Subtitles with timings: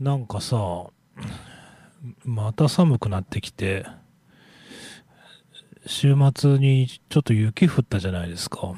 [0.00, 0.86] なんかさ、
[2.24, 3.84] また寒くなってきて、
[5.86, 8.74] 週末にちょっと雪降ったじゃないですか。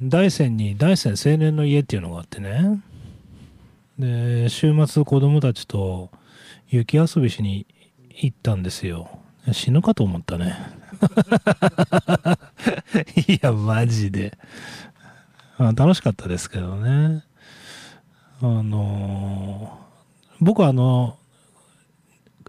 [0.00, 2.82] 大山に大山青年の家っていうのがあってね。
[3.98, 6.10] で、週末子供たちと
[6.68, 7.66] 雪遊びしに
[8.08, 9.20] 行ったんですよ。
[9.52, 10.56] 死ぬかと思ったね。
[13.28, 14.38] いや、マジで。
[15.58, 17.24] 楽しかったですけどね。
[18.44, 19.78] あの
[20.40, 21.16] 僕はあの、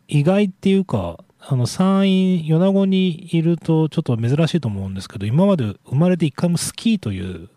[0.08, 7.50] 意外っていうか、あの、山陰、米子にいるとちょっと珍しいと思うんですけど、今まで生まれて一回もスキーという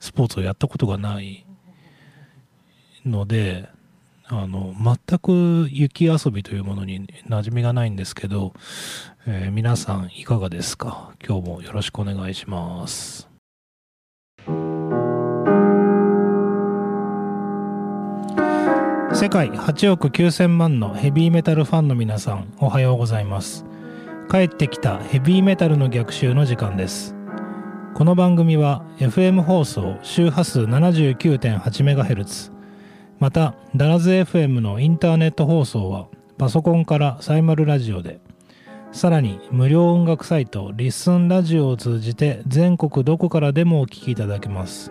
[0.00, 1.44] スポーツをやったことがない
[3.04, 3.68] ので、
[4.28, 8.54] あの、全く雪遊びというものに馴染みがないんですけど、
[9.26, 11.12] えー、皆さんいかがですか？
[11.22, 13.31] 今日もよろしくお願いします。
[19.22, 23.64] 世界8億9000万のヘビーメタルファンの皆さんおはようございます。
[24.28, 27.14] 帰ってきたヘビーメタルの逆襲の時間です。
[27.94, 32.50] この番組は FM 放送周波数 79.8MHz
[33.20, 38.18] またダラズ FM のインターネット放送はパソコンからサイマルラジオで。
[38.90, 44.90] さらに無料音楽サイトリッスンラジオを通じて全国どこからでもお聴きいただけます。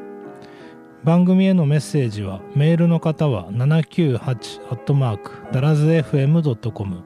[1.03, 7.01] 番組へのメッセージはメールの方は798ダラズ FM.com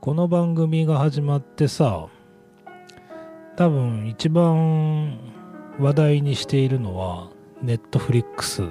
[0.00, 2.06] この番組が始まってさ
[3.56, 5.18] 多分一番
[5.80, 7.30] 話題にしているのは
[7.62, 8.62] ネットフリックス。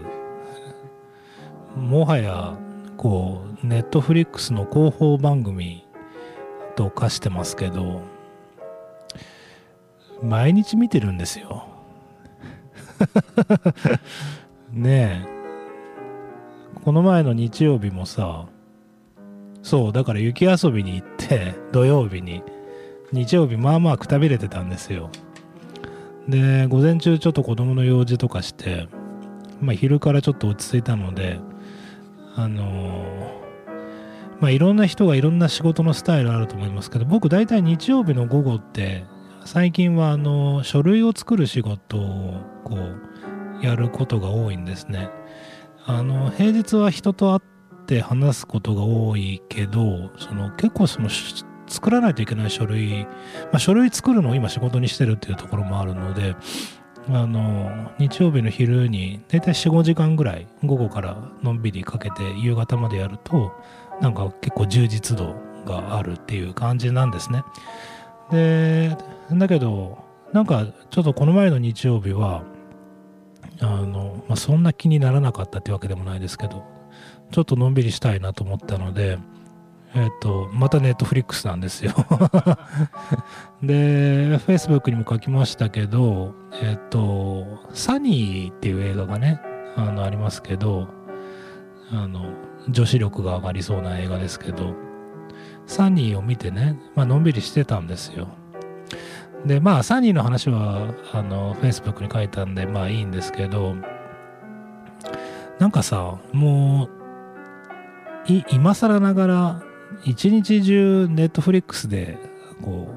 [1.76, 2.58] もはや
[3.02, 5.84] こうネットフリックスの広報番組
[6.76, 8.04] と化してますけど
[10.22, 11.66] 毎日見てるんですよ。
[14.72, 16.82] ねえ。
[16.86, 18.46] この前の日曜日もさ
[19.64, 22.44] そうだから雪遊びに行って土曜日に
[23.12, 25.10] 日曜日まあまあくたびれてたんですよ。
[26.28, 28.88] で午前中ちょっと子供の用事とかして
[29.60, 31.40] まあ昼からちょっと落ち着いたので
[32.36, 33.42] あの
[34.40, 39.06] まあいろんな人がいろんな仕事のスタイルあると思いますけど僕大体日曜日の午後って
[39.46, 45.10] 最近はあの書類を作る仕事をこうやることが多いんですね。
[45.86, 51.10] あの平日は人と会って話すことが多いけどその結構その
[51.68, 53.10] 作らないといけない書類、ま
[53.54, 56.36] あ、書類作るのを今仕事にしてるっていうところもあるので
[57.10, 63.52] あの日曜日の昼に大体45時間ぐらい午後からのんびりかけて夕方までやると
[64.00, 65.36] なんか結構充実度
[65.66, 67.44] があるっていう感じなんですね。
[68.32, 68.96] で
[69.32, 72.44] だけどなんかちょっとこの前の日曜日は
[73.60, 76.64] あの、まあ、そんな気にならなかったってわけでもないですけど
[77.32, 79.18] ちょっとのんびりしたいなと思ったので
[79.94, 81.94] えっ、ー、と、またネットフリックスなんですよ
[83.62, 89.42] で、Facebook にも書きましたけど、えっ、ー、と、サニーっていう映画がね、
[89.76, 90.88] あの、ありますけど、
[91.92, 92.34] あの、
[92.70, 94.74] 女子力が上がりそうな映画ですけど、
[95.66, 98.30] サニーを見てね、まあのんびりしてたんですよ。
[99.46, 103.76] で、まあ、サニーの話は、あの、Facebook に書いたんで、まあいいんですけど、
[105.60, 106.90] なんかさ、もう、
[108.50, 109.62] 今更ながら
[110.06, 112.18] 一日中ネットフリックスで
[112.62, 112.88] こ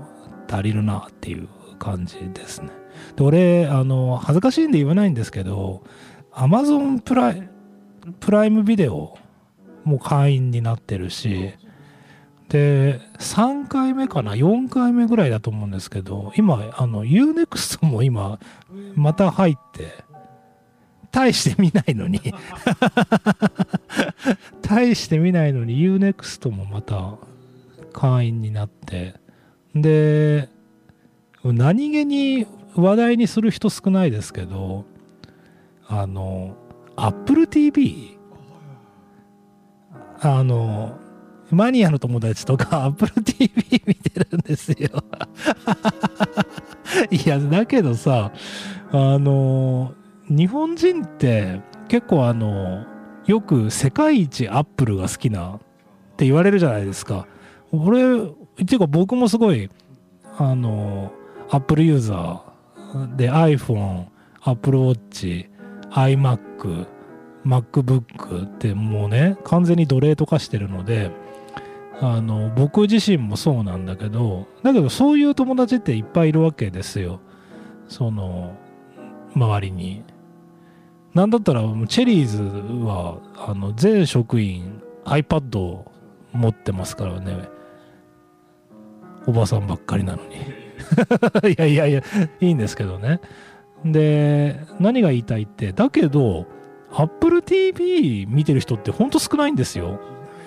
[0.48, 2.70] う足りるなっていう感じですね。
[3.16, 5.82] で俺あの恥ずかしいんで言わないんですけど
[6.32, 7.48] アマゾンプライ
[8.20, 9.16] プライムビデオ
[9.84, 11.52] も会員になってるし
[12.48, 18.38] で3回目かな？4回目ぐらいだと思うんですけど今あの UNEXT も今
[18.94, 20.04] また入って
[21.10, 22.20] 大して見ないのに
[24.62, 27.16] 大して見ないのに UNEXT もまた
[27.92, 29.14] 会員になって。
[29.74, 30.48] で
[31.42, 34.84] 何気に話題にする人少ないですけど
[35.86, 36.56] あの
[36.96, 38.18] Apple TV
[40.20, 40.98] あの
[41.50, 45.04] マニアの友達とか Apple TV 見てるんですよ。
[47.10, 48.32] いやだけどさ
[48.90, 49.92] あの
[50.28, 52.86] 日本人って結構あの
[53.26, 55.58] よく世界一アップルが好きなっ
[56.16, 57.26] て言われるじゃないですか。
[57.72, 59.70] 俺っていうか僕もすごい
[60.36, 61.12] あの
[61.50, 64.06] アップルユーザーで iPhone、
[64.42, 65.48] Apple Watch、
[65.90, 66.86] iMac、
[67.44, 71.10] MacBook ってもうね完全に奴隷と化してるので
[72.00, 77.20] あの僕自身もそうなんだけどだけどそういう友達っていっぱいいるわけですよ
[77.88, 78.56] その
[79.34, 80.02] 周りに
[81.14, 82.42] なんだったらチェリーズ
[82.84, 85.90] はあの全職員 iPad を
[86.32, 87.48] 持ってますからね。
[89.26, 90.34] おばさんばっかりなのに。
[91.54, 92.02] いやいやいや
[92.40, 93.20] いいんですけどね。
[93.84, 96.46] で何が言いたいってだけど
[96.92, 100.00] Apple TV 見てる人ってほんと少ないんですよ。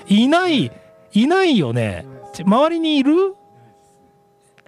[0.08, 0.72] いない
[1.13, 2.06] いないよね。
[2.46, 3.36] 周りにいる？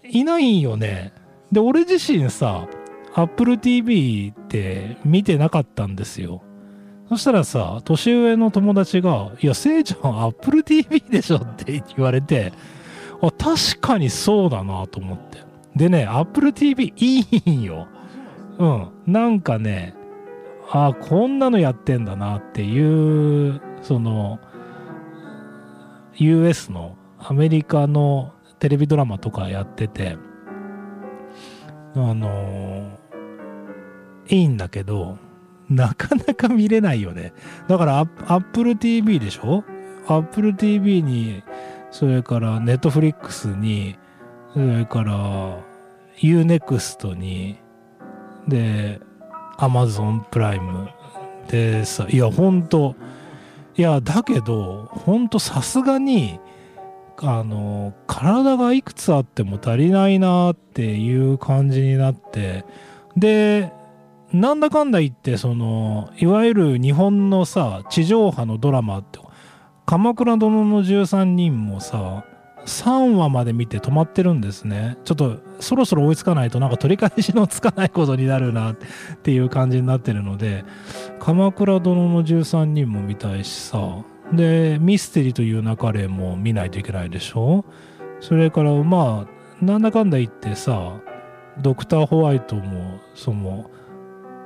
[0.03, 1.11] いないよね。
[1.51, 2.67] で俺自身さ
[3.15, 6.43] Apple TV って見てなかったんですよ。
[7.09, 12.53] そしたらさ年上の友達が「いやせいちゃん Apple TV でしょ」って言われて
[13.21, 15.39] あ確かにそうだなと思って。
[15.75, 17.87] でね Apple TV いいんよ。
[18.57, 18.87] うん。
[19.07, 19.95] なんかね
[20.71, 24.39] あこんなのやってんだなっていうその
[26.15, 30.17] US のアメリカのテレビドラマとかやってて
[31.95, 32.99] あの、
[34.27, 35.17] いいんだけど
[35.69, 37.33] なかなか見れないよね。
[37.67, 39.63] だから Apple TV でしょ
[40.07, 41.43] ？Apple TV に
[41.91, 43.97] それから Netflix に
[44.53, 45.59] それから
[46.17, 47.59] Unext に
[48.47, 48.99] で
[49.57, 50.89] Amazon プライム
[51.47, 52.95] でさいやほんと
[53.75, 56.39] いやだけどほんとさすがに
[57.21, 62.65] あの体がいくつあっても足りないなっていう感じになって
[63.17, 63.71] で
[64.31, 69.19] なんだかんだ言ってそのいわゆる日本のさ地上波のドラマって
[69.85, 72.23] 「鎌倉殿の13人」もさ
[72.65, 74.97] 3話まで見て止まってるんですね。
[75.03, 78.77] ちょっとそろそろ追いつかないとなんか取り返しのつかないことになるなっ
[79.23, 80.63] ていう感じになってるので
[81.19, 83.79] 「鎌倉殿の13人」も見たいしさ
[84.33, 87.65] でミステリーという流れも見ないといけないでしょ？
[88.19, 89.27] それからま
[89.61, 90.99] あなんだかんだ言ってさ
[91.61, 93.69] ドクターホワイトもその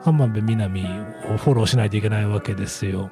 [0.01, 0.81] 浜辺美波
[1.33, 3.11] をフォローしないといけないわけですよ。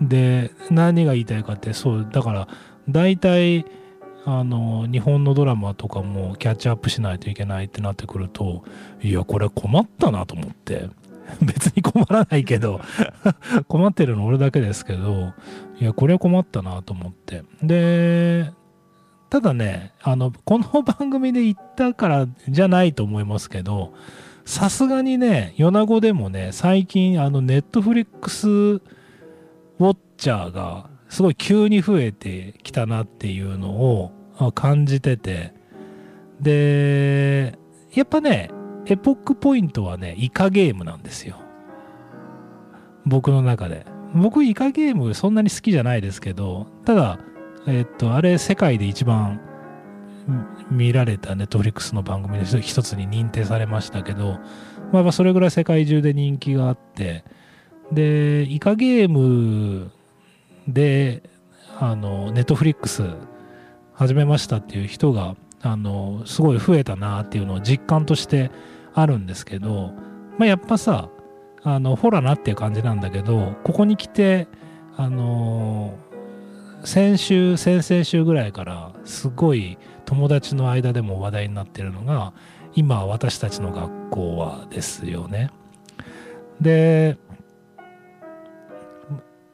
[0.00, 2.48] で何が言いたいかってそうだから
[2.88, 3.64] 大体
[4.24, 8.64] あの日本のドラマとかもキャッチアップしないといけないってなってくると
[9.02, 10.88] いやこれ困ったなと思って。
[11.42, 12.80] 別に困らないけど
[13.68, 15.32] 困ってるの俺だけですけど
[15.80, 17.42] いやこれは困ったなと思って。
[17.62, 18.52] で
[19.30, 23.94] ただねあのこの番組で言ったからじゃないと思いますけど
[24.44, 28.80] さすがにね米子でもね最近あのネットフリックスウォ
[29.78, 34.12] ッチャーがすごい急に増えてきたなっていうのを
[34.54, 35.54] 感じてて。
[36.42, 37.56] で
[37.94, 38.50] やっぱね
[38.86, 41.36] エポックポイントはねイカゲームなんですよ。
[43.04, 43.86] 僕の中で。
[44.14, 47.18] 僕イカゲームそんなに好きじゃないですけどただ
[47.66, 49.40] えっとあれ世界で一番
[50.70, 54.38] 見られたネットフリックスの番組の一つに認定されましたけど、
[54.92, 57.24] まあ、それぐらい世界中で人気があって
[57.90, 59.90] でイカゲーム
[60.68, 61.22] で
[61.78, 63.02] あのネットフリックス
[63.94, 68.50] 始めましたっていう人があのすごい増えたなっていうのを実感として
[68.94, 69.92] あるんですけど、
[70.38, 71.08] まあ、やっぱさ
[71.62, 74.48] あのほらなっていう感じなんだけどここに来て
[74.96, 75.96] あの
[76.84, 82.32] 先週先々週ぐらいからすごい友達の間でも話題になってるのが
[82.74, 85.50] 今私たちの学校はですよね。
[86.60, 87.16] で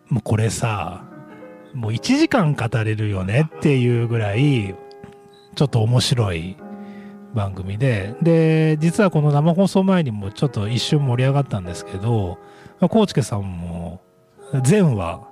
[0.08, 1.04] もうこれさ
[1.74, 4.74] もう1時間語れるよねっていうぐらい
[5.58, 6.56] ちょっと面白い
[7.34, 8.14] 番組で。
[8.22, 12.38] で実はこの生放送前にもちょっと一瞬盛り上がったんですけど
[12.88, 14.00] コウチケさんも
[14.62, 15.26] 全話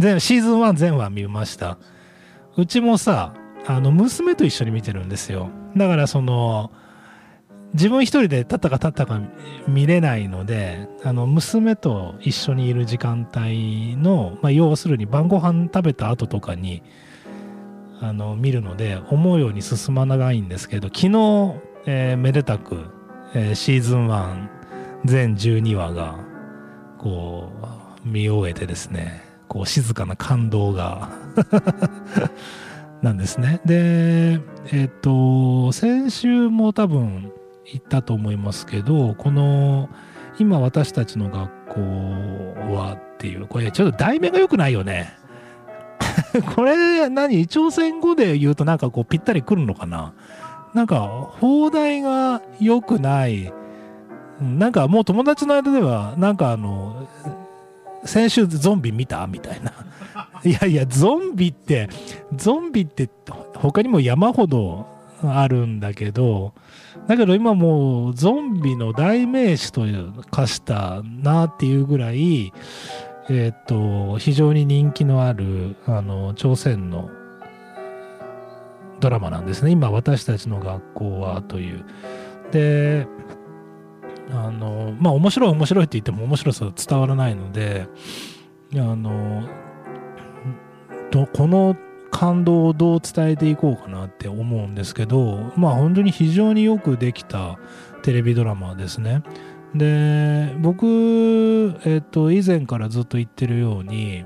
[0.00, 1.78] 全シーズン1全話見ました。
[2.56, 5.48] うちもさあの娘と一緒に見てるんですよ。
[5.76, 6.72] だからその
[7.72, 9.20] 自分一人で立ったか立ったか
[9.68, 16.82] 見れないのであの娘と一緒にいる時間帯の、まあ、要するに晩ご飯食べた後とかに
[18.02, 21.54] あの見るので思うように進まないんですけど昨日、
[21.86, 22.86] えー、めでたく、
[23.32, 24.48] えー、シーズン1
[25.04, 26.18] 全12話が
[26.98, 27.52] こ
[28.04, 31.10] う見終えてですねこう静かな感動が
[33.02, 33.60] なんですね。
[33.64, 34.40] で、
[34.70, 37.32] えっ、と、先週も多分
[37.70, 39.88] 言ったと思いますけどこの
[40.38, 41.80] 今私たちの学校
[42.74, 45.16] はっていうこれちょっと題名が良くないよね
[46.54, 50.14] これ何朝鮮語で言うとなんかこうぴったりくるのかな？
[50.74, 51.00] なんか
[51.40, 53.52] 放題が良くない。
[54.40, 57.06] なんかもう友達の間ではなんかあの
[58.04, 59.26] 先週ゾンビ見た？
[59.26, 59.72] みたいな。
[60.44, 61.88] いやいや、ゾンビって、
[62.34, 63.08] ゾンビって
[63.54, 64.86] 他にも山ほど
[65.22, 66.52] あるんだけど、
[67.06, 72.52] だけど今もうゾンビの代名詞という化したなっていうぐらい、
[73.28, 77.10] えっ、と、非常に人気のある、あの、朝鮮の
[79.00, 79.70] ドラマなんですね。
[79.70, 81.84] 今、私たちの学校はという。
[82.50, 83.06] で、
[84.30, 87.86] あの、まあ、面白い面白いって言っても面白さ伝わらないので、
[88.74, 89.48] あの、
[91.34, 91.76] この
[92.10, 97.58] 感動をどう伝えていこうかなって思うんですけど、まあ本当に非常によくできた
[98.02, 99.22] テレビドラマですね。
[99.74, 104.24] で、僕、えっと、以前からずっと言ってるように、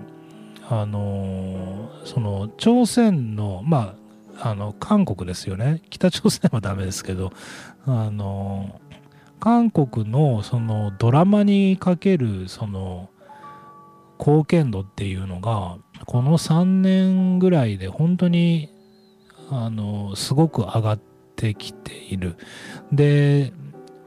[0.68, 3.94] あの、その、朝鮮の、ま
[4.38, 5.82] あ、あの、韓国ですよね。
[5.90, 7.32] 北朝鮮はダメですけど、
[7.86, 8.80] あの、
[9.40, 13.10] 韓国のそのドラマにかけるその
[14.18, 18.72] 貢献度っていうのがこの3年ぐらいで本当に
[19.50, 21.00] あのすごく上がっ
[21.36, 22.36] てきている
[22.92, 23.52] で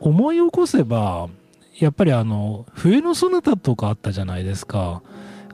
[0.01, 1.29] 思い起こせば
[1.77, 5.01] やっぱりあの冬のソナタとかあったじゃないですか。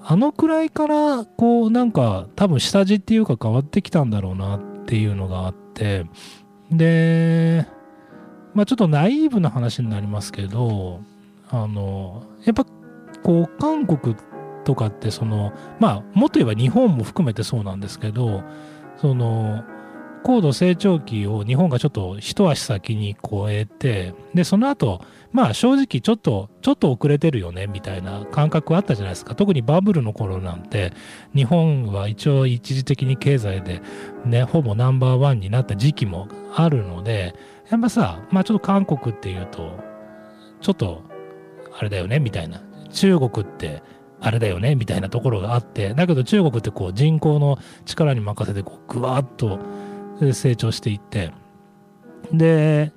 [0.08, 6.06] あのくらいからこうなんか多分下地っていうか変わってきたんだろうなっていうのがあって。
[6.72, 7.68] で
[8.54, 11.02] まあちょっとナイーブな話になりますけど
[11.50, 12.66] あのやっぱ
[13.24, 14.16] こう韓国
[14.64, 18.44] とかってそのまあもっと言えば日本も含めてそうなんですけど
[18.98, 19.64] その
[20.26, 29.36] 高度成長期を日本がちょっと一足先に超えてでその後まあ正直ちょっとちょっと遅れてるよねみたいな感覚あったじゃないですか。
[29.36, 30.94] 特にバブルの頃なんて
[31.36, 33.84] 日本は一応一時的に経済で
[34.26, 37.36] ねほぼナンバーワンになった時期もあるので
[37.70, 39.78] やっぱさまあちょっと韓国っていうと
[40.60, 41.04] ちょっと
[41.78, 42.64] あれだよねみたいな。
[42.90, 43.84] 中国って
[44.22, 49.60] あれだよねみたいなところがあってだけど中国ってこう人口の力に任せてこうぐわっと
[50.20, 51.32] 成長していって。
[52.32, 52.92] で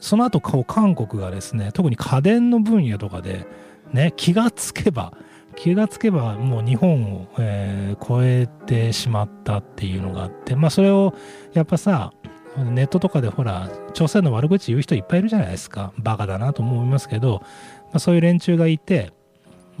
[0.00, 3.46] その後こう韓国がですね特に家電の分野とかで
[3.92, 5.14] ね気がつけば
[5.56, 11.14] 気がつけばもう日本を、えー、超えてしまったっていうのがあってまあそれを
[11.52, 12.12] やっぱさ
[12.56, 15.92] ネットとかでほら朝鮮の悪口言う人いっぱいいるじゃないですか。
[15.98, 17.40] バカだなと思いますけど、
[17.84, 19.12] まあ、そういう連中がいて。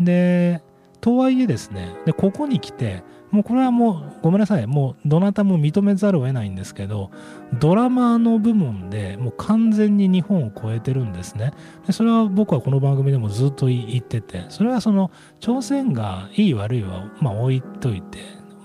[0.00, 0.62] で
[1.04, 3.02] とはいえですね、で、ここに来て、
[3.34, 7.10] もうこれはもうごめんなさい、もうどなたも認めざるを得ないんですけど、
[7.58, 11.52] ドラマの部門でもう完全に日本を超えてるんですね。
[11.84, 15.10] でそれは僕はこの番組でもずっと言ってて、それはその
[15.40, 18.20] 朝鮮がいい悪いはまあ置いといて、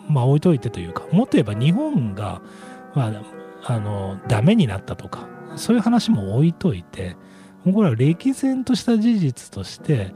[0.07, 2.43] まあ置いといてというか、もっと言えば日本が、
[2.93, 7.17] まあ、あの、ダメになったとか、そういう話も置いといて、
[7.65, 10.13] もうこれは歴然とした事実として、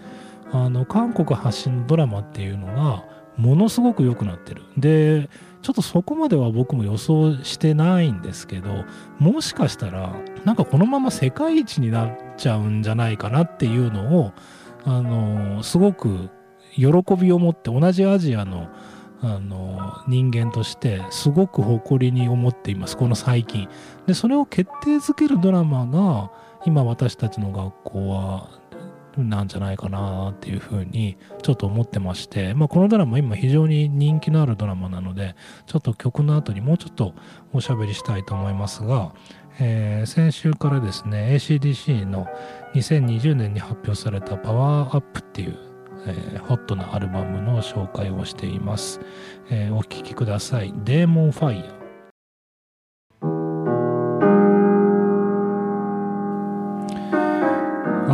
[0.52, 3.04] あの韓国発信のドラマっていうのが
[3.38, 4.64] ものすごく良くなってる。
[4.78, 5.30] で
[5.62, 8.84] ちょっとそこまでは僕も予想してないんですけど
[9.18, 10.14] もしかしたら
[10.44, 14.34] なんかこのまま世界一になっちゃうんじゃないかなっていうのを
[14.84, 16.30] あのすごく
[16.76, 16.88] 喜
[17.18, 18.70] びを持って同じアジアの
[19.22, 22.98] あの人間としてすごく誇りに思っています。
[22.98, 23.70] この最近。
[24.06, 26.30] でそれを決定づけるドラマが
[26.66, 28.50] 今私たちの学校は
[29.18, 35.36] なんじゃないかなっていうふうにちょっと思ってまして、まあ、このドラマ今非常に人気のあるドラマなので
[35.68, 37.14] ちょっと曲の後にもうちょっと
[37.54, 39.14] おしゃべりしたいと思いますが、
[39.60, 42.28] えー、先週からですね ACDC の
[42.74, 45.58] 2020年に発表されたパワーアップっていう、
[46.08, 49.00] えー、ホットなアルバムの紹介をしています、
[49.50, 50.74] えー、お聴きください。
[50.84, 51.84] デーモンファイヤー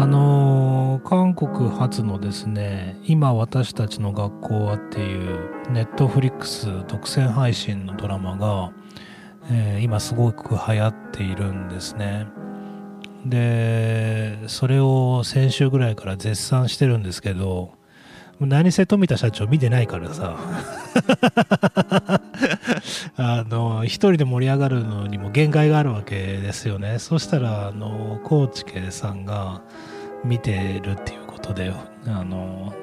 [0.01, 0.58] あのー
[0.99, 8.71] 韓国発のですね今私たちの学校はっていうネットフリックス独占配信のドラマが、
[9.51, 12.27] えー、今すごく流行っているんですね。
[13.25, 17.73] でそれを先週ぐらいから絶賛してるんですけど
[18.39, 20.37] 何せ富田社長見てないからさ。
[23.17, 26.99] あの一人で盛り上がるのにも限界があるわけですよね。
[26.99, 29.61] そしたらあの高知家さんが
[30.23, 31.73] 見てるっていうことで
[32.05, 32.73] あの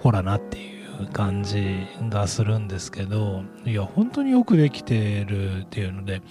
[0.00, 6.22] ほらなっていう感じがするんですけどいや本当によくできてるっていうので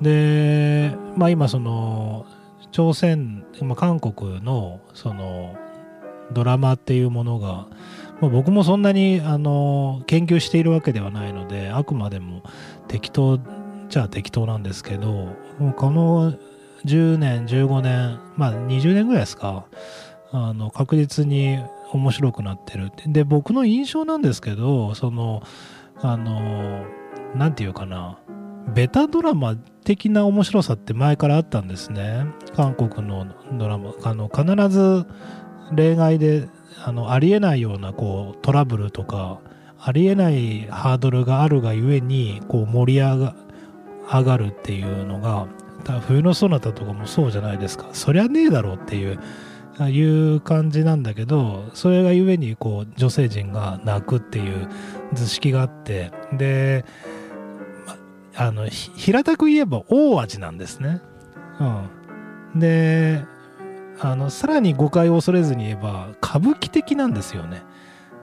[0.00, 2.26] でまあ今その
[2.70, 5.56] 朝鮮、まあ、韓国のその
[6.32, 7.66] ドラマっていうものが、
[8.20, 12.42] まあ、僕もそんなにあの研究しているわけではないのであくまでも
[12.88, 13.38] 適当
[13.88, 15.36] じゃあ適当なんですけど
[15.76, 16.34] この
[16.84, 19.66] 10年、15年、まあ20年ぐらいですか、
[20.32, 21.58] あの確実に
[21.92, 23.04] 面白くなってるって。
[23.08, 25.42] で僕の印象なんですけどその
[26.00, 26.84] あの
[27.34, 28.18] 何て言うかな。
[28.74, 32.26] ベタドラマ的な面白さって前からあったんですね。
[32.54, 33.92] 韓国のドラマ。
[34.04, 35.04] あの必ず
[35.72, 36.48] 例外で
[36.84, 39.40] あのありえないようなこうトラブルとか
[39.78, 43.34] ありえないハードルがあるがゆえにこう盛り上が
[44.10, 45.46] 上がるっていうのが
[46.00, 49.18] 冬のソナタとかもそうじゃないですかそりゃねえだろうっていう
[49.80, 54.68] いう感じなんだけどそれがゆえにこう女性陣が泣くっていう
[55.12, 56.84] 図式があってで
[58.34, 61.00] あの平たく言えば大味なんですね。
[61.60, 63.24] うん、で
[64.00, 67.62] あのさらに誤解を恐れずに言えば歌舞伎的なんですよね。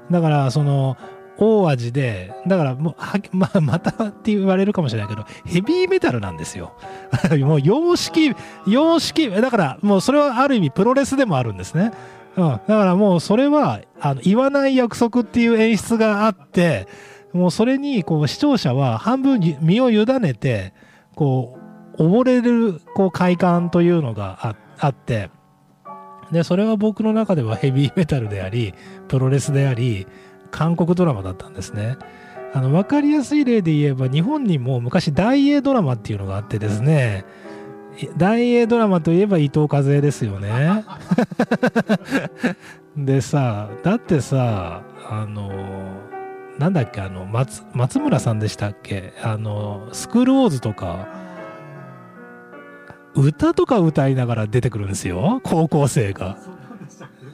[0.10, 0.98] だからその
[1.40, 2.96] 大味で、だからもう、
[3.36, 6.74] ま、またって言われるかもしれないけど、ヘビーメタルなんですよ。
[7.40, 8.36] もう様式、
[8.68, 11.92] 様式、だからもうそれはある意味プロレスでもあるんですね。
[12.36, 12.50] うん。
[12.50, 16.88] だからもうそれは、あの、言わない約束っていう演出があって、
[17.34, 20.74] もうそれに、こう、視聴者は半分身を委ねて、
[21.16, 21.58] こ
[21.98, 25.30] う、溺れる、こう、快感というのがあって、
[26.32, 28.74] で、それは僕の中ではヘビーメタルであり、
[29.08, 30.08] プロレスであり、
[30.52, 31.98] 韓国ドラマだったんですね。
[32.54, 37.24] あの分かりやすい例で言えば日本にも昔大英ドラマっていうのがあってですね
[38.18, 40.84] 大英ドラマといえば伊藤和恵ですよね。
[42.98, 45.52] でさだってさあの
[46.58, 49.14] なんだっけあの松松村さんでしたっけ？
[49.24, 51.08] あのスクールウォーズとか
[53.16, 56.38] 歌とか歌いながら出てくるんですよ高校生が。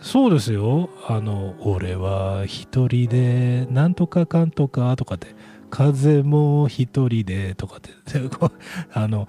[0.06, 0.92] そうですよ。
[1.08, 5.30] あの、俺は一人で、なんとかかんとかとかって、
[5.72, 7.90] 風も一人でとかって、
[8.94, 9.28] あの、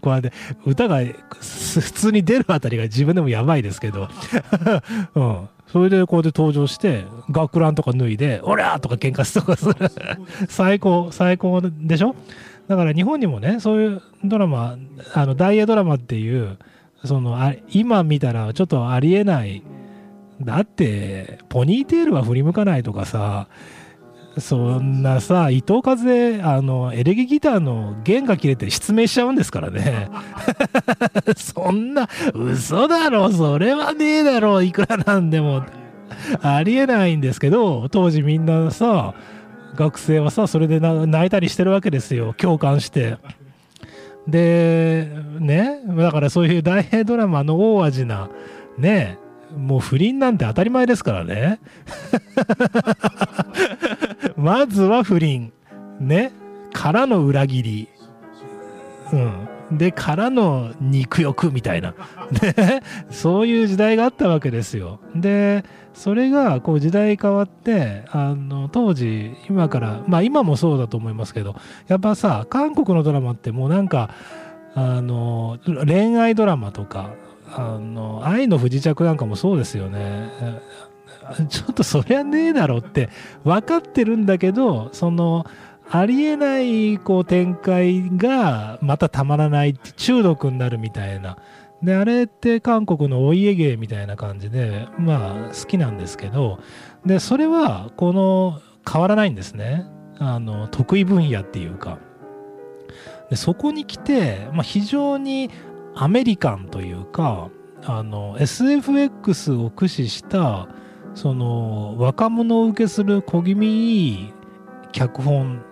[0.00, 0.32] こうやって
[0.64, 4.08] 歌が普通に出るあたりが自分でもやばいですけど、
[5.16, 9.74] うん、それでこうやって登場して学ランとか脱いで「オラ!」とか喧嘩すとかする。
[10.48, 12.14] 最高最高でしょ？
[12.68, 14.76] だから日本にもねそういうドラマ
[15.14, 16.56] あの大英ドラマっていう
[17.04, 19.62] そのあ今見たらちょっとありえない。
[20.40, 23.46] だってポニーテールは振り向かないとかさ
[24.38, 30.08] そんなさ伊藤和恵あのエレキギターの弦が切れて失明しちゃうんですからね。
[31.36, 35.62] そんな嘘だろそれはねえだろいくらなんでも。
[36.42, 39.14] ありえないんですけど当時みんなさ
[39.74, 42.34] 学生はさそれで泣いたりしてるわけですよ。
[42.36, 43.16] 共感して。
[44.26, 45.08] で、
[45.40, 48.30] ね、だからそういう大英ドラマの大味な、
[48.78, 49.18] ね、
[49.56, 51.60] もう不倫なんて当たり前ですからね。
[54.36, 55.52] まずは不倫。
[56.00, 56.32] ね。
[56.72, 57.88] からの裏切り。
[59.12, 59.48] うん。
[59.72, 61.94] で、からの肉欲みたいな。
[62.42, 62.82] ね。
[63.10, 65.00] そういう時代があったわけですよ。
[65.14, 71.54] で、それがこう時代変わってあの当時今からまあ今もそうだと思いますけど
[71.86, 74.10] やっぱさ韓国のドラマってもうなんか
[74.74, 77.14] あの恋愛ドラマとか
[77.54, 80.30] あの愛の不時着なんかもそうですよね
[81.48, 83.10] ちょっとそりゃねえだろって
[83.44, 85.46] 分かってるんだけどその
[85.94, 91.36] ありえないこう展開がまたたまらない中毒になるみたいな。
[91.82, 96.58] であれって韓国のお家芸みたいな感じでまあ好きなんですけど。
[97.04, 99.84] でそれはこの変わらないんですね。
[100.18, 101.98] あの得意分野っていうか。
[103.28, 105.50] でそこに来て、まあ、非常に
[105.94, 107.50] アメリカンというか
[107.84, 110.68] あの SFX を駆使した
[111.14, 114.34] その若者を受けする小気味いい
[114.92, 115.62] 脚本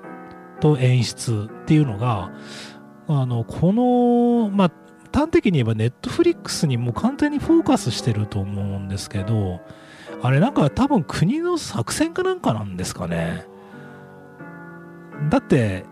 [0.61, 2.31] と演出っていうのが
[3.09, 4.73] あのこの、まあ、
[5.13, 9.61] 端的に言えばネットフリックスにもう完全にフォーカスしてると思うんですけど、
[10.23, 13.47] あれなんか多分国の作戦かなんかなんですかね。
[15.29, 15.85] だって、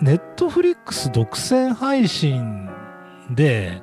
[0.00, 2.68] ネットフリックス独占配信
[3.30, 3.82] で、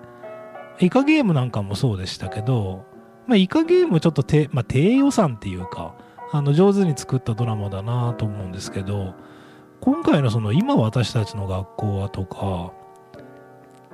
[0.79, 2.85] イカゲームなんかもそうでしたけど、
[3.25, 5.95] まあ、イカゲームちょっと低,、まあ、低予算っていうか、
[6.31, 9.13] あの上手に作ったドラマだなと思うんですけど、
[9.81, 12.73] 今回のその今私たちの学校はとか、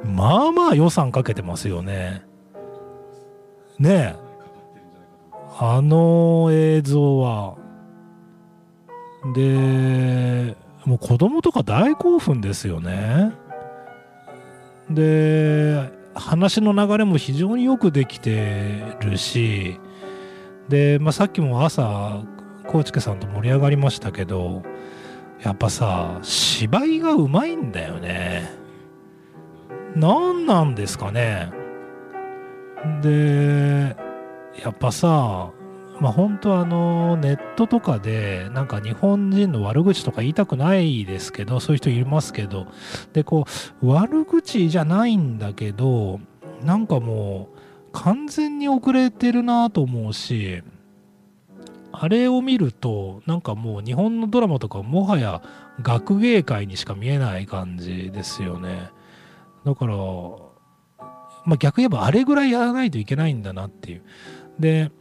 [0.03, 2.23] まあまあ予算かけてますよね。
[3.79, 4.25] ねえ。
[5.57, 7.55] あの映像は。
[9.33, 13.31] で、もう子供とか大興奮ですよね。
[14.89, 19.79] で、話の流れも非常によくできてるし、
[20.69, 22.23] で、まあ、さっきも朝、
[22.67, 24.63] コーチケさんと盛り上がりましたけど、
[25.41, 28.65] やっぱさ、芝居がうまいんだよね。
[29.95, 31.51] 何なんですかね
[33.01, 33.95] で
[34.61, 35.51] やっぱさ
[35.99, 42.67] まあ本当あのネットとかでなんか日本人の悪口とか言いたくないですけどそういう人いますけど
[43.13, 43.45] でこ
[43.81, 46.19] う悪口じゃないんだけど
[46.61, 47.59] なんかもう
[47.95, 50.61] 完全に遅れてるなと思うし
[51.93, 55.41] あれを見るとなんかもう日本のドラマとかもはや
[55.81, 58.89] 学芸会にしか見えない感じですよね。
[59.65, 59.95] だから
[61.45, 64.03] まあ逆言えばあれぐらいやらないといけないんだなっていう。
[64.59, 64.91] で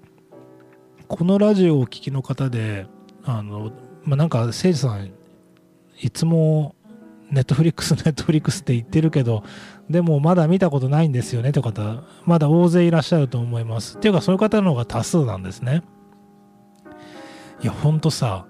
[1.08, 2.86] このラジオをお聴きの方で
[3.24, 3.72] あの
[4.04, 5.10] まあなんか誠二さん
[6.00, 6.76] いつも
[7.30, 9.42] Netflix Netflix って言ってるけど
[9.90, 13.96] でもまだ見たことないんですよねって方まだ大勢いらっしゃると思います。
[13.96, 15.82] っていうかそういう方の方が多数なんですね。
[17.62, 18.46] いやほんとさ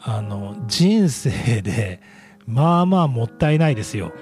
[0.00, 2.00] あの人生で
[2.46, 4.12] まあまあもったいないですよ。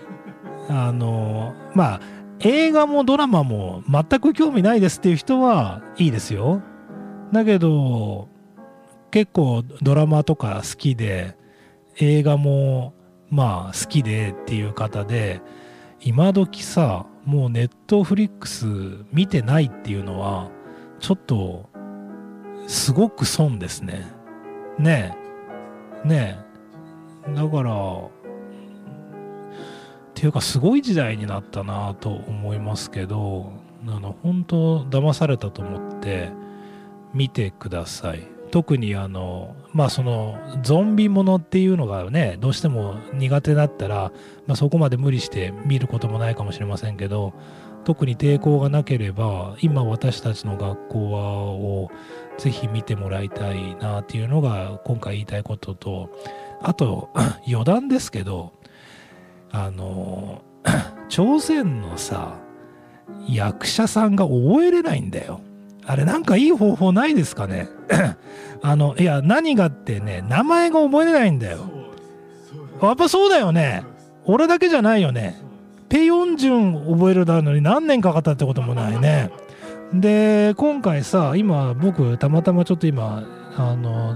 [0.69, 2.01] あのまあ
[2.41, 6.63] 映画もドラマも全く興味ないですっていう人はいいですよ。
[7.33, 8.29] だけど
[9.11, 11.37] 結構ドラマとか好きで
[11.97, 12.95] 映画も
[13.31, 15.43] まあ好きでっていう方で
[16.03, 18.67] 今時さもうネットフリックス
[19.13, 20.51] 見てないっていうのは
[20.99, 21.69] ちょっと
[22.67, 24.07] すごく損ですね。
[24.79, 25.15] ね
[26.05, 26.09] え。
[26.09, 26.39] ね
[27.29, 27.35] え。
[27.35, 28.11] だからっ
[30.15, 33.53] ていうかすごい時代になったなと思いますけど
[33.87, 36.31] あの本当騙されたと思って
[37.13, 38.40] 見てください。
[38.51, 44.13] 特にあのまあそのゾンビものっていうのがねどうしても苦手だったら、
[44.47, 47.33] まあ、そこまで無理して見ることもないかもしれませんけど
[47.85, 51.91] 特に抵抗がなければ今私たちの学校はを
[52.39, 56.11] ぜひ見てもらいたいなっていうのが今回言いたいことと
[56.61, 57.11] あと
[57.49, 58.53] 余談ですけど
[59.51, 60.43] あの
[61.09, 62.39] 朝鮮のさ
[63.29, 65.41] 役者さんが覚えれないんだよ。
[65.87, 67.69] あれなんかいい方法ないですかね？
[68.63, 71.71] あの、いや、何がってね、名前が覚えれないんだよ。
[72.83, 73.83] やっぱそうだよね。
[74.25, 75.41] 俺だけじゃないよね。
[75.89, 79.31] ペヨンジュン覚えるだのに何年かかったってこともないね。
[79.93, 83.25] で、今回さ、今僕たまたまちょっと今、
[83.57, 84.15] あの、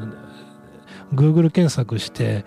[1.13, 2.45] Google 検索して、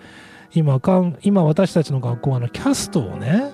[0.54, 3.52] 今かん、今私たちの学校はのキャストをね、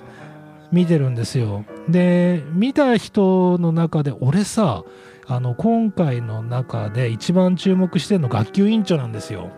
[0.71, 1.65] 見てるんですよ。
[1.89, 4.83] で、見た人の中で俺さ、
[5.27, 9.49] あの今回の中で一番注目してるの学級委員長なんですよ。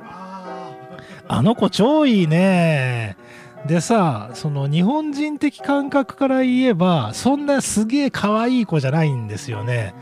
[1.28, 3.18] あの子超いいね。
[3.66, 9.94] でさ、その日本人的感覚から言えば、そんなすげえ可愛い子じゃないんですよね。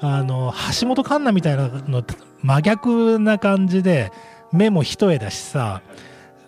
[0.00, 2.04] あの、橋本環奈みたいなの
[2.42, 4.12] 真逆な感じで、
[4.52, 5.82] 目も一重だしさ、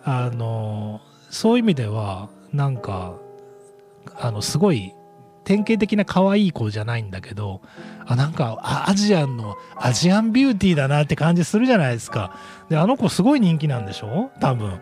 [0.04, 3.14] あの、そういう意味では、なんか、
[4.16, 4.92] あの、すごい
[5.50, 7.60] 典型的な可愛い子じゃないんだけど、
[8.06, 12.36] あ、なんかアジアンの、アジアンビューティーだなって感じするじゃないですか。
[12.68, 14.30] で、あの子すごい人気なんでしょ？
[14.40, 14.78] 多分。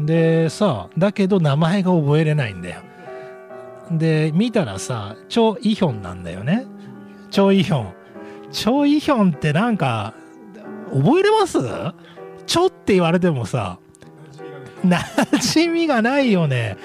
[0.00, 2.82] で、さ、だけど名前が覚えれないんだよ。
[3.90, 6.66] で、見たらさ、チョ・イヒョンなんだよね。
[7.32, 7.92] チョ・イヒョン。
[8.52, 10.14] チョ・イヒョンってなんか、
[10.92, 11.58] 覚えれます？
[12.46, 13.80] チョって言われてもさ、
[14.86, 16.76] 馴染みがないよね。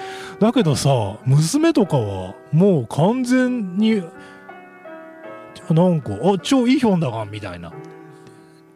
[0.44, 0.90] だけどさ、
[1.24, 4.02] 娘とかはもう完全に
[5.70, 7.70] なんか、あ、超いいヒョンだがん、みたいな。
[7.70, 7.72] っ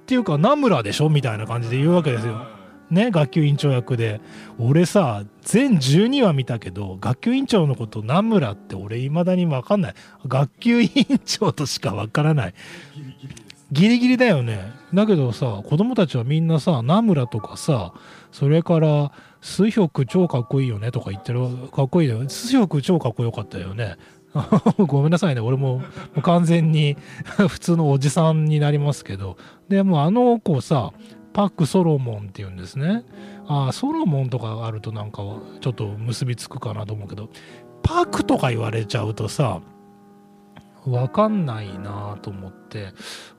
[0.07, 2.47] ていうか、ナムラでしょみたいな感じで言うわけですよ。
[2.89, 4.23] ね、学級委員長役で。
[4.59, 9.95] 俺さ、全12話見たけど、学級委員長のことナムラって俺未だにわかんない。
[10.27, 12.55] 学級委員長としかわからない。
[13.71, 14.73] ギリギリだよね。
[14.95, 17.93] だけどさ、子供たちはみんなさ、ナムラとかさ、
[18.33, 22.29] それから、スヒョク超かっこいいよねとか言ってる、かっこいいよ。
[22.29, 23.97] スヒョク超かっこよかったよね。
[24.79, 25.41] ごめんなさいね。
[25.41, 25.83] 俺も
[26.23, 26.97] 完全に
[27.49, 29.37] 普通のおじさんになりますけど。
[29.69, 30.93] でもあの子さ
[31.33, 33.05] パクソロモンっていうんですね。
[33.47, 35.23] ああソロモンとかあるとなんか
[35.61, 37.29] ちょっと結びつくかなと思うけど。
[37.83, 39.63] パクとか言われちゃうとさ
[40.87, 42.93] わかんないなと思って。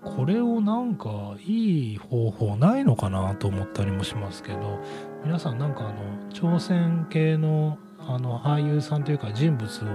[0.04, 4.80] これをなんかいい方法ないのかなと思ったりもしますけど。
[5.24, 9.88] 皆さんなんかあの挑戦系のあの俳優さんというか人物を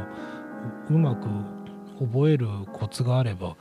[0.90, 1.26] うまく
[1.98, 3.56] 覚えるコツがあれば、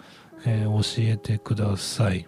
[0.45, 2.25] えー、教えてください。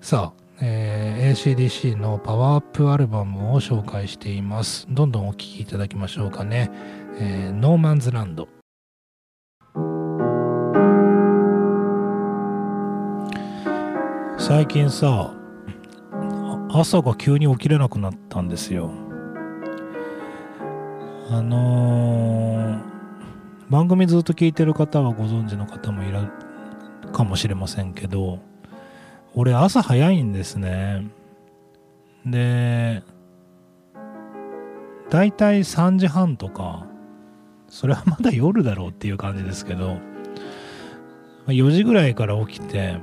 [0.00, 4.86] さあ、えー、ACDC のパワーアップアルバムを紹介しています。
[4.88, 6.70] どんどんお聴きいただきましょうかね、
[7.18, 8.48] えー、ノーマンズランド
[14.38, 15.41] 最近さ
[16.72, 18.90] 朝が急に起きれなくなったんですよ。
[21.30, 22.92] あのー
[23.72, 26.28] 番組ずっと聞いてる方はご存知の方もいる
[27.10, 28.38] かもしれませんけど
[29.32, 31.06] 俺朝早いんですね。
[32.26, 33.02] で
[35.08, 36.86] だいたい3時半とか
[37.66, 39.96] それはまだ夜だろうっていう感じですけど
[41.46, 42.98] 4時ぐらいから起きて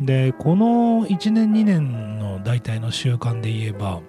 [0.00, 4.00] でこの1年2年の大体の習慣で言えば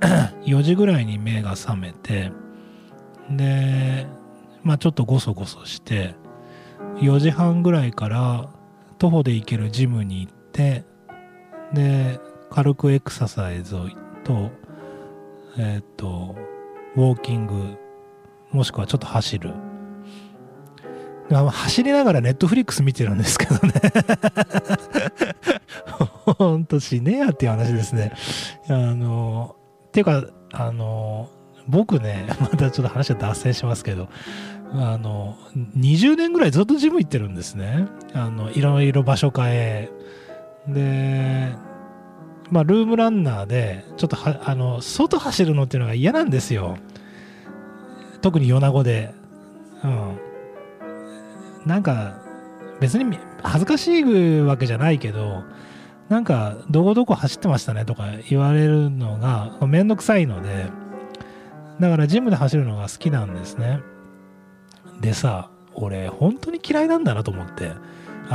[0.44, 2.32] 4時ぐらいに目が覚めて
[3.30, 4.06] で
[4.62, 6.14] まあちょっとゴソゴソして
[6.96, 8.50] 4時半ぐらいから
[8.98, 10.84] 徒歩で行けるジムに行って
[11.72, 13.88] で軽くエクササイズを
[14.22, 14.50] と
[15.56, 16.36] えっ、ー、と
[16.94, 17.76] ウォーキング
[18.50, 19.52] もしくはちょっと走る。
[21.30, 23.72] 走りながらネットフリックス見てるんですけどね。
[26.38, 28.12] ほんとしねやっていう話ですね。
[28.68, 29.56] あの
[29.92, 31.28] ていうかあの
[31.68, 34.08] 僕ねまたちょっと話は脱線しますけど
[34.72, 35.36] あの
[35.76, 37.86] 20年ぐらいずっとジム行ってるんですね。
[38.12, 39.90] あのいろいろ場所変え。
[40.68, 41.52] で
[42.50, 44.16] まあルームランナーでちょっと
[44.48, 46.78] あの外走るのっていうのが嫌なんですよ。
[48.22, 49.14] 特に米子で。
[49.84, 50.25] うん。
[51.66, 52.14] なんか
[52.80, 55.44] 別に恥ずかしいわけじゃないけど
[56.08, 60.70] なんかどこどこ走ってましたねとか言われるのがめんどくさいので
[61.80, 63.80] だからジムで走るのが好きなんですね。
[65.00, 67.72] でさ俺本当に嫌いなんだなと思って。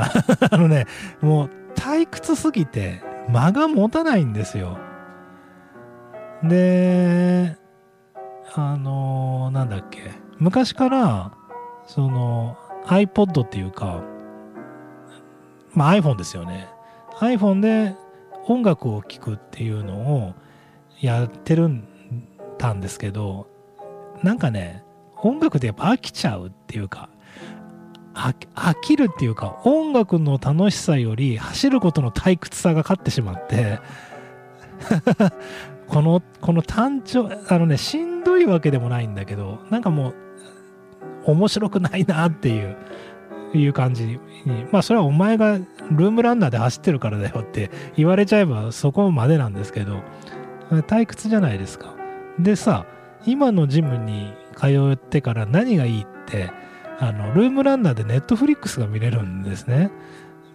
[0.51, 0.85] あのね
[1.21, 4.77] もう退屈すぎて間が持たないんですよ。
[6.43, 7.57] で
[8.53, 10.11] あのー、なんだっけ。
[10.37, 11.31] 昔から
[11.87, 14.03] その iPod っていうか
[15.73, 16.67] まあ iPhone ですよね。
[17.19, 17.95] iPhone で
[18.45, 20.33] 音楽を聴くっていうのを
[20.99, 21.69] やってる
[22.57, 23.47] たんですけど
[24.23, 24.83] なんかね
[25.17, 27.09] 音楽でやっぱ飽きちゃうっていうか
[28.13, 33.79] 飽きるっていうか音楽の楽しさより走ることの退屈さが勝ってしまって
[35.87, 40.15] このこの単調あのねしんどいわけでもないんだけどなんかもう
[41.25, 42.77] 面白くないなっていう
[43.53, 44.19] いう感じに。
[44.71, 45.57] まあそれはお前が
[45.91, 50.01] ルームランナーで走ってるからだよって言われちゃえばそこまでなんですけど
[50.69, 51.95] 退屈じゃないですか。
[52.39, 52.85] でさ
[53.25, 56.51] 今のジムに通ってから何がいいって
[56.99, 59.91] あのルームランナーでネットフリックスが見れるんですね。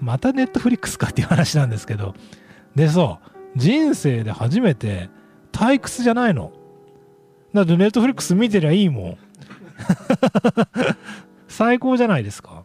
[0.01, 2.15] またネットフリックスかっていう話なんですけど。
[2.75, 5.09] でそう人生で初めて
[5.53, 6.53] 退屈じゃないの。
[7.55, 9.19] だってネットフリックス見てりゃいいもん。
[11.49, 12.63] 最高じゃないですか。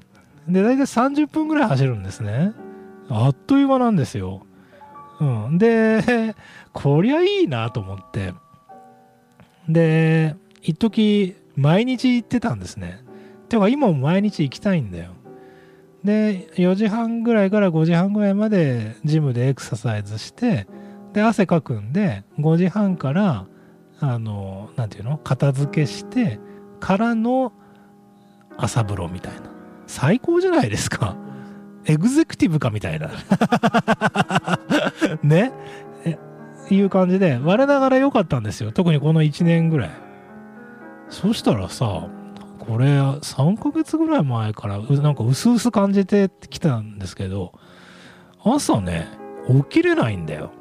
[0.47, 2.53] で大体30分ぐらい走るんですね。
[3.09, 4.45] あっという間なんですよ。
[5.19, 5.57] うん。
[5.57, 6.35] で
[6.73, 8.33] こりゃいいなと思って。
[9.69, 13.03] で一時毎日行ってたんですね。
[13.49, 15.11] てか今も毎日行きたいんだよ。
[16.03, 20.67] で4時半ぐらいから5時半ぐらいまでジムでエクササイズして
[21.13, 23.45] で汗かくんで5時半から
[23.99, 25.17] あの何て言うの？
[25.19, 26.39] 片付けして
[26.81, 27.53] からの
[28.57, 29.43] 朝風呂みたいな。
[29.87, 31.15] 最高じゃないですか。
[31.85, 33.11] エグゼクティブかみたいな。
[35.23, 35.53] ね。
[36.69, 38.71] いう感じで我ながら良かったんですよ。
[38.71, 39.89] 特にこの1年ぐらい。
[41.09, 42.07] そしたらさ
[42.59, 47.51] これ3ヶ月ぐらい前からなんか薄々感じてきたんですけど
[48.45, 49.07] 朝ね
[49.47, 50.51] 起きれないんだよ。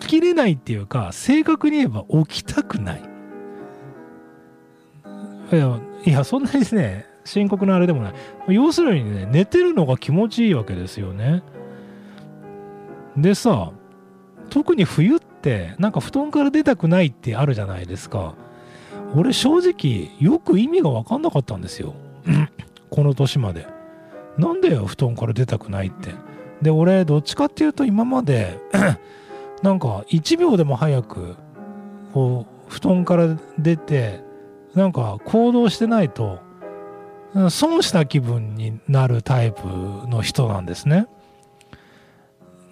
[0.00, 3.11] 起きれないっていうか正確に言えば起きたくない。
[5.52, 8.14] いやいやそんなにですね深刻なあれでもない。
[8.48, 11.42] 要するにね寝てるのが気持ちいいわけですよね。
[13.16, 13.72] でさ
[14.50, 18.34] 特に冬ってなんか布団から出たくないってあるじゃないですか。
[19.14, 21.94] 俺正直よく意味が分かんなかったんですよ。
[22.90, 23.66] この年まで。
[24.38, 26.10] なんでよ布団から出たくないって。
[26.62, 28.58] で俺どっちかっていうと今まで
[29.62, 31.36] なんか1秒でも早く
[32.12, 34.20] こう布団から出て
[34.74, 36.40] なんか行動してないと
[37.50, 39.62] 損した気分になるタイプ
[40.08, 41.06] の人なんですね。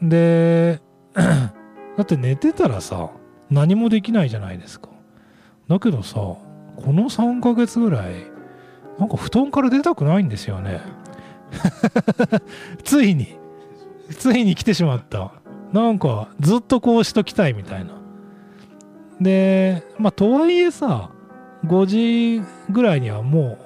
[0.02, 0.80] で
[1.14, 3.10] だって寝てたらさ
[3.50, 4.90] 何もできないじゃないですか。
[5.68, 6.38] だけどさこ
[6.86, 8.24] の3ヶ月ぐらい
[8.98, 10.80] なんか布団から出たくないんですよね。
[12.84, 13.36] ついに
[14.10, 15.32] ついに来てしまった。
[15.72, 17.92] なんかずっとこうしときたいみたいな。
[19.20, 21.10] でまあとはいえさ
[21.64, 23.58] 5時ぐらいにはも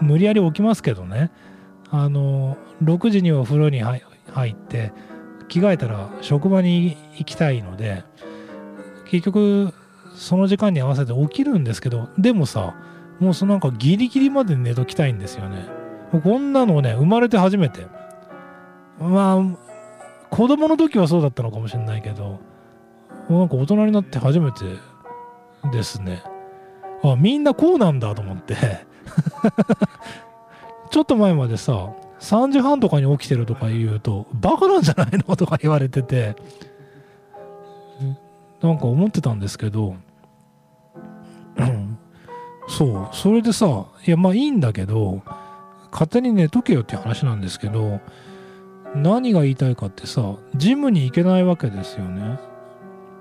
[0.00, 1.30] う無理やり起きますけどね。
[1.90, 4.00] あの6時には風呂に入
[4.50, 4.92] って
[5.48, 8.04] 着替えたら職場に行きたいので
[9.06, 9.74] 結局
[10.14, 12.76] その時間に合わせて起きるんですけどでもさ
[13.18, 15.66] もうそのなんかギリギリまで寝ときたいんですよね。
[16.22, 17.86] こんなのね生まれて初めて。
[19.00, 19.70] まあ
[20.30, 22.38] 子供の時はそうだったのかもしれないけど
[23.28, 24.64] なんか大人になって初めて
[25.72, 26.22] ですね。
[27.02, 28.56] あみんなこうなんだと思って。
[30.90, 36.36] ちょっと前までさ3時半とかに起きてるとか言うとバカなんじゃないのとか言われてて。
[38.60, 39.96] なんか思ってたんですけど。
[42.68, 45.22] そうそれでさいやまあいいんだけど
[45.90, 48.00] 勝手に寝とけよっていう話なんですけど
[48.94, 52.38] 何が言いたいかってさジムに行けないわけですよね、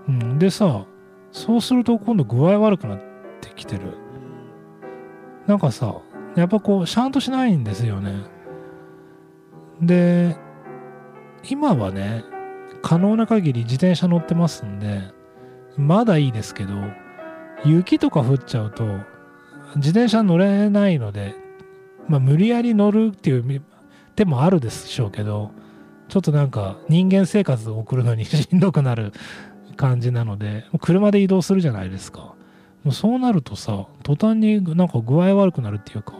[0.07, 0.85] うん、でさ
[1.31, 3.08] そうすると今度具合悪くなって
[3.47, 3.97] きてる。
[5.47, 6.01] なんかさ
[6.35, 8.23] やっぱこうシャンとしないんですよね。
[9.81, 10.37] で
[11.49, 12.23] 今はね
[12.81, 15.01] 可能な限り自転車乗ってますんで
[15.77, 16.73] まだいいですけど
[17.65, 18.83] 雪とか降っちゃうと
[19.75, 21.35] 自転車乗れないので
[22.07, 23.61] まあ無理やり乗るっていう
[24.15, 25.51] 手もあるでしょうけど
[26.09, 29.13] ちょっとなんか人間生活を送るのに しんどくなる
[29.75, 32.35] 感じなので車で移動するじゃないですか。
[32.83, 36.13] もうそうなるとさ途端になんか具合悪くなるっていうか。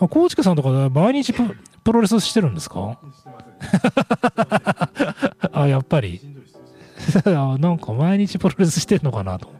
[0.00, 2.98] あコーチケさんとか毎日ププロレスしてるんですか？
[5.52, 6.20] あやっぱり。
[7.24, 9.52] なんか毎日プロレスしてんのかなと。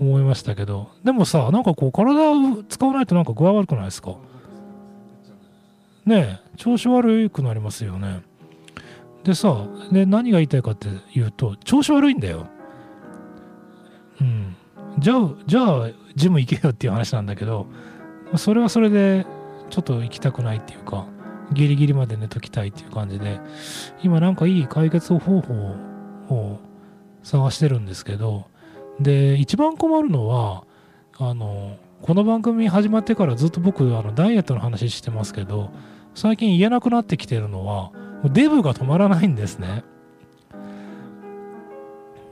[0.00, 0.88] 思いましたけど。
[1.04, 4.16] でもさなんかこう体を使わないとなんか具合悪くないですか？
[6.06, 8.22] ねえ調子悪くなりますよね。
[9.22, 12.46] でさで何が言いたいかっていうと調子悪いんだよ
[14.20, 14.56] うん。
[14.98, 17.66] じゃあじゃあジム行けよっていう話なんだけど
[18.36, 19.26] それはそれで
[19.70, 21.06] ちょっと行きたくないっていうか
[21.52, 23.40] ギリギリまで寝ときたいっていう感じで
[24.02, 25.54] 今なんかいい解決方法
[26.28, 26.58] を
[27.22, 28.46] 探してるんですけど
[29.00, 30.64] で一番困るのは
[31.18, 35.70] あのこの番組始まってからずっと僕あのダイエットの話してますけど
[36.14, 37.92] 最近言えなくなってきてるのは
[38.24, 39.84] デブが止まらないんですね。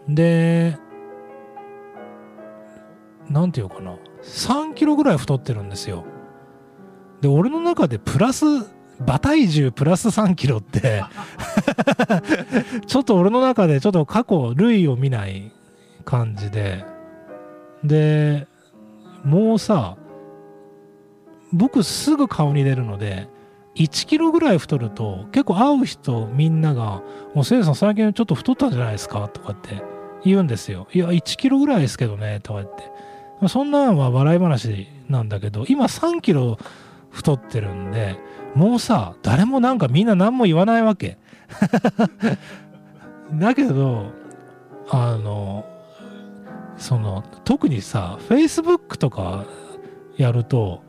[0.08, 0.78] で
[3.32, 6.04] 何て言うかな3キロぐらい太ってるんですよ
[7.20, 8.44] で俺の中でプラス
[9.00, 11.02] 馬体重プラス3キロって
[12.86, 15.50] ちょっと俺の中でちょっと過去類を見ない
[16.04, 16.84] 感じで
[17.82, 18.46] で
[19.24, 19.96] もうさ
[21.52, 23.28] 僕すぐ顔に出るので
[23.76, 27.02] 1キロぐらい太ると結構会う人みんなが
[27.34, 29.82] 「もうせいさん最近ちょっと太ったんじゃないですか?」とかって
[30.24, 30.86] 言うんですよ。
[30.92, 32.91] いや1キロぐらいですけどねとか言って
[33.48, 36.58] そんなんは笑い話なんだけど今3キロ
[37.10, 38.16] 太ってるんで
[38.54, 41.18] もうさ誰もなんかみんな何も言わないわけ。
[43.34, 44.12] だけど
[44.90, 45.64] あの
[46.76, 49.44] その特にさ Facebook とか
[50.16, 50.82] やると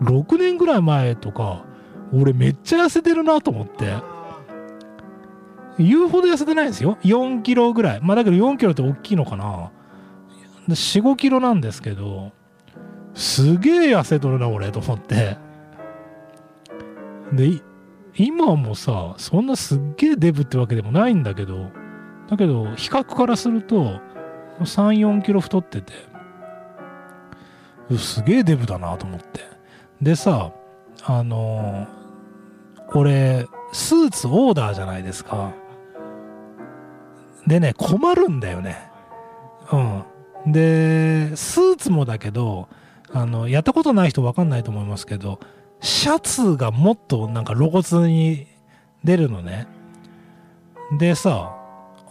[0.00, 1.64] 6年ぐらい前とか
[2.12, 4.12] 俺めっちゃ痩せてるなと思って。
[5.78, 6.98] 言うほど痩せてないんですよ。
[7.02, 8.00] 4キロぐらい。
[8.02, 9.70] まあだけど4キロって大きいのかな。
[10.68, 12.32] 45キロなんですけど
[13.14, 15.36] すげえ痩せとるな俺と思って。
[17.32, 17.62] で
[18.14, 21.70] 今もさそんなすっげえデブってわけでもないんだけど
[22.28, 24.00] だけど比較からすると
[24.60, 25.92] 34キロ太ってて
[27.96, 29.40] すげえデブだなと思って。
[30.00, 30.52] でさ
[31.04, 35.52] あのー、俺スーツオーダーじゃないですか。
[37.46, 38.90] でね困るんだよね。
[39.72, 40.04] うん。
[40.46, 42.68] でスーツもだけど
[43.12, 45.38] あのやったことない人分かんないと思いますけど
[45.80, 48.46] シャツがもっとなんか露骨に
[49.04, 49.66] 出るのね。
[50.98, 51.54] でさ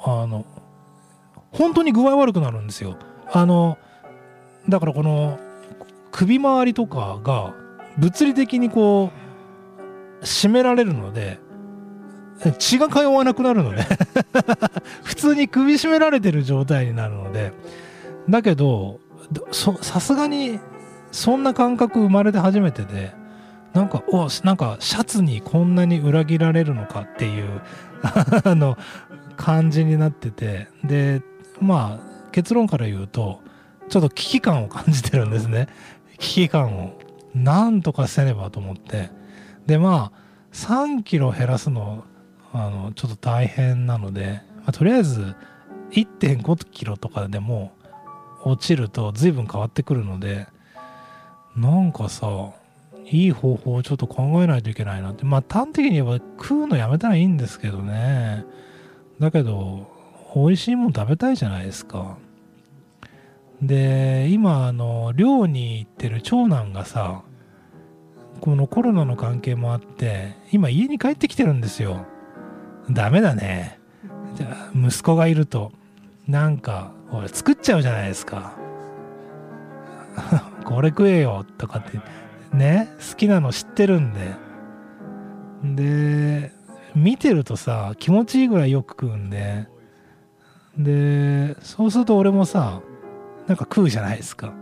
[0.03, 0.45] あの
[1.51, 2.97] 本当に具合悪くなるんですよ。
[3.31, 3.77] あの
[4.67, 5.39] だからこの
[6.11, 7.53] 首周りとかが
[7.97, 9.11] 物理的にこ
[10.21, 11.39] う締められるので
[12.57, 13.87] 血が通わなくなるのね。
[15.03, 17.53] 普通に首絞められてる状態になるので
[18.29, 18.99] だけど
[19.51, 20.59] さすがに
[21.11, 23.13] そんな感覚生まれて初めてで
[23.73, 27.61] なんかおなんかシャツにこんなに裏切られるのかっていう
[28.43, 28.77] あの
[29.37, 30.67] 感じになってて。
[30.83, 31.21] で
[31.61, 33.41] まあ結論から言うと
[33.89, 35.67] ちょっと危機感を感じてるんですね。
[36.17, 36.99] 危機感を。
[37.33, 39.11] なんとかせねばと思って。
[39.65, 40.19] でまあ
[40.53, 42.03] 3キロ減らすの
[42.51, 45.35] あのちょっと大変なので、まあ、とりあえず
[45.91, 47.71] 1.5キロとかでも
[48.43, 50.47] 落ちると随分変わってくるので
[51.55, 52.27] なんかさ
[53.05, 55.25] いい方法をちょっと考えないといけないなって。
[55.25, 58.45] まあ端的に言えば食うのやめたらいいんですけどね。
[59.19, 59.91] だけど
[60.35, 62.17] 美味しいもん食べたいじゃないですか。
[63.61, 67.21] で今あの寮に行ってる長男がさ
[68.39, 72.05] このコロナの関係もあって今家に帰ってきてるんですよ。
[72.89, 73.79] ダメだね。
[74.73, 75.71] 息子がいると。
[76.27, 78.53] なんか俺作っちゃうじゃないですか。
[80.65, 81.99] これ食えよとかって
[82.55, 84.35] ね好きなの知ってるんで。
[85.63, 86.51] で
[86.95, 89.67] 見てるとさ気持ちいいぐらいよく食うんで。
[90.77, 92.81] でそうすると俺もさ
[93.47, 94.53] なんか食うじゃないですか。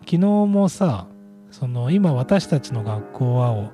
[0.00, 1.06] 昨日もさ
[1.50, 3.70] その今私たちの学校はを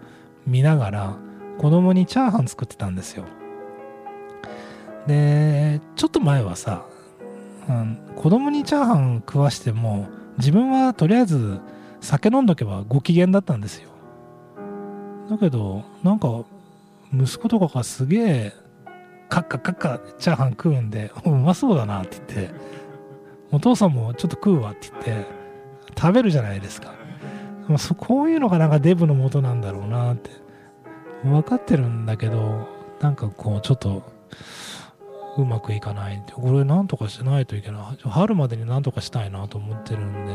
[0.46, 1.16] 見ながら
[1.58, 3.24] 子供にチャーハン作ってたんですよ。
[5.06, 6.86] でちょっと前はさ、
[7.68, 10.08] うん、子供にチャーハン食わしても
[10.38, 11.60] 自分はとりあえず
[12.00, 13.90] 酒飲んどけばご機嫌だったんですよ。
[15.28, 16.44] だけどなんか
[17.12, 18.52] 息子とかがすげえ
[19.28, 22.54] カッカカッカチャーハン食うんでうまそうだなって言って
[23.50, 25.26] お父さんもちょっと食うわって言って
[25.98, 26.94] 食べるじゃないですか、
[27.78, 30.30] そこういうのがなんかデブのもとなんだろうなって
[31.24, 32.68] 分かってるんだけど
[33.00, 34.02] なんかこうちょっと
[35.42, 36.22] うまくいかない。
[36.32, 38.08] これなんとかしないといけない。
[38.08, 40.32] 春までになんとかしたいなと思ってるんで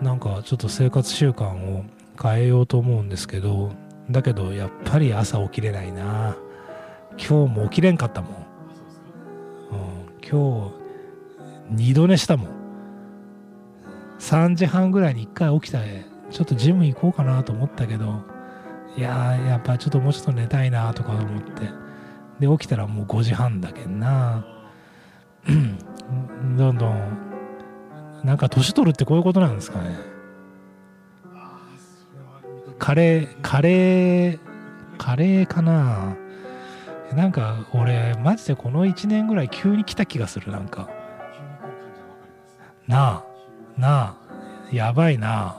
[0.00, 1.46] なんかちょっと生活習慣
[1.78, 1.84] を
[2.20, 3.72] 変えようと思うんですけど
[4.10, 6.36] だけどやっぱり朝起きれないな。
[7.18, 8.38] 今日も起きれんかったもん、うん、
[10.28, 10.74] 今日
[11.70, 12.48] 二度寝したもん。
[14.20, 18.22] 3時半ぐらいに1回起きたでちょっとジム行こうかなと思ったけど
[18.96, 21.87] いややっぱちょっともうちょっと寝たいなとか思って。
[22.40, 24.44] で起きたらもう5時半だけんな。
[26.56, 27.18] どんどん
[28.24, 29.96] なんか年取るってこういうことなんですかね。
[32.78, 34.38] カレーカレー
[34.98, 36.16] カレーかな。
[37.14, 40.88] なんか俺マジでこの1年ぐらい急に来た気がするなんか。
[42.86, 43.24] な
[43.76, 44.16] あなあ
[44.72, 45.56] やばいな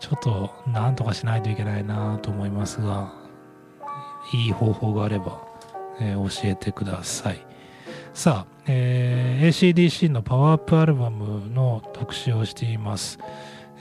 [0.00, 3.12] ちょっとなんとかしないといけないなと思いますが。
[4.34, 5.40] いい方法があれば、
[6.00, 7.44] えー、教えてください。
[8.14, 13.18] さあ、えー、ACDC のパワーアップアルバムの特集をしています。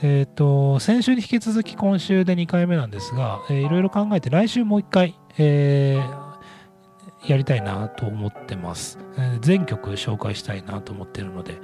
[0.02, 11.58] えっ、ー、と先週に引き続き今週で2回目なんですが、えー、いろいろ考えて来週もう1回、えー、やりたいなと思ってます、えー、全曲紹介したいなと思ってるので、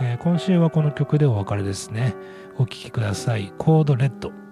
[0.00, 2.14] えー、今週はこの曲でお別れですね。
[2.58, 3.52] お聴きください。
[3.58, 4.45] コードレッド。